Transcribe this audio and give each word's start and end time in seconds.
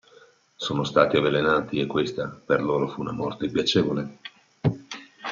Sono 0.55 0.83
stati 0.83 1.17
avvelenati 1.17 1.79
e 1.79 1.85
questa 1.85 2.27
per 2.27 2.59
loro 2.59 2.87
fu 2.87 3.01
una 3.01 3.11
morte 3.11 3.51
piacevole! 3.51 4.17